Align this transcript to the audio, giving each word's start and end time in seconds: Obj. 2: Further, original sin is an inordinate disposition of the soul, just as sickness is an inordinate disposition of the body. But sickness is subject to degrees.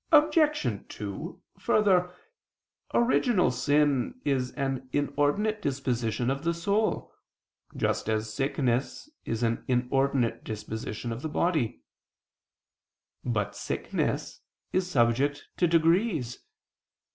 Obj. 0.11 0.81
2: 0.89 1.39
Further, 1.59 2.15
original 2.91 3.51
sin 3.51 4.19
is 4.25 4.51
an 4.53 4.89
inordinate 4.91 5.61
disposition 5.61 6.31
of 6.31 6.43
the 6.43 6.55
soul, 6.55 7.13
just 7.77 8.09
as 8.09 8.33
sickness 8.33 9.11
is 9.25 9.43
an 9.43 9.63
inordinate 9.67 10.43
disposition 10.43 11.11
of 11.11 11.21
the 11.21 11.29
body. 11.29 11.83
But 13.23 13.55
sickness 13.55 14.39
is 14.73 14.89
subject 14.89 15.47
to 15.57 15.67
degrees. 15.67 16.39